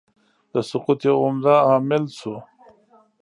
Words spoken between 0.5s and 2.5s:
د سقوط یو عمده عامل شو.